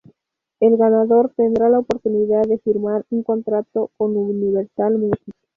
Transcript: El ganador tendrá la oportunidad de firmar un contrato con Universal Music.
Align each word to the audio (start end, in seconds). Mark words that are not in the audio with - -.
El 0.59 0.77
ganador 0.77 1.31
tendrá 1.35 1.69
la 1.69 1.77
oportunidad 1.77 2.41
de 2.47 2.57
firmar 2.57 3.05
un 3.11 3.21
contrato 3.21 3.91
con 3.97 4.17
Universal 4.17 4.97
Music. 4.97 5.35